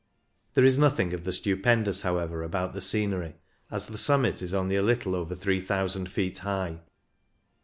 There 0.55 0.65
is 0.65 0.79
nothing 0.79 1.13
of 1.13 1.25
the 1.25 1.31
stupendous, 1.31 2.01
however, 2.01 2.41
about 2.41 2.73
the 2.73 2.81
scenery, 2.81 3.35
as 3.69 3.85
the 3.85 3.99
summit 3.99 4.41
is 4.41 4.51
only 4.51 4.75
a 4.75 4.81
little 4.81 5.13
over 5.13 5.35
3,000 5.35 6.09
feet 6.09 6.39
high. 6.39 6.79